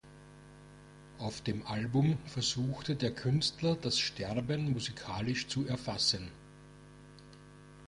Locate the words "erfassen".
5.67-6.31